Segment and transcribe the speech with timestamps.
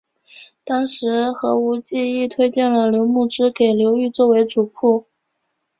[0.63, 5.05] 当时何无忌亦推荐了刘穆之给刘裕作为主簿。